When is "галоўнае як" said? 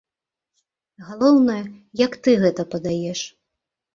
1.09-2.17